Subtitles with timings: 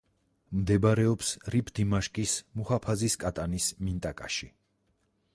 [0.59, 4.49] მდებარეობს რიფ-დიმაშკის მუჰაფაზის კატანის მინტაკაში.